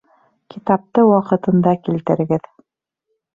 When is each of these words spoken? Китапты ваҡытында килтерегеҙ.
Китапты 0.53 1.03
ваҡытында 1.09 1.75
килтерегеҙ. 1.89 2.49